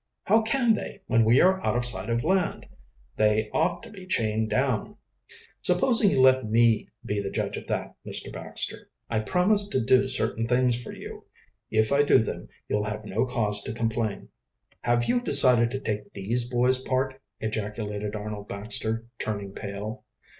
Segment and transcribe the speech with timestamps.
[0.23, 2.65] "How can they, when we are out of sight of land?"
[3.17, 4.95] "They ought to be chained down."
[5.61, 8.33] "Supposing you let me be the judge of that, Mr.
[8.33, 8.89] Baxter.
[9.11, 11.25] I promised to do certain things for you.
[11.69, 14.29] If I do them, you'll have no cause to complain."
[14.81, 20.03] "Have you decided to take these boys' part?" ejaculated Arnold Baxter, turning pale.